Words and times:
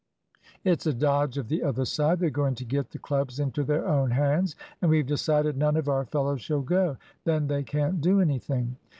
"It's 0.63 0.87
a 0.87 0.93
dodge 0.95 1.37
of 1.37 1.47
the 1.47 1.61
other 1.61 1.85
side. 1.85 2.17
They're 2.17 2.31
going 2.31 2.55
to 2.55 2.65
get 2.65 2.89
the 2.89 2.97
clubs 2.97 3.39
into 3.39 3.63
their 3.63 3.87
own 3.87 4.09
hands, 4.09 4.55
and 4.81 4.89
we've 4.89 5.05
decided 5.05 5.55
none 5.55 5.77
of 5.77 5.87
our 5.87 6.05
fellows 6.05 6.41
shall 6.41 6.61
go. 6.61 6.97
Then 7.23 7.45
they 7.45 7.61
can't 7.61 8.01
do 8.01 8.19
anything." 8.19 8.77